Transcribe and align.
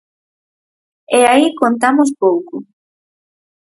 E 1.17 1.19
aí 1.33 1.47
contamos 1.61 2.09
pouco. 2.21 2.55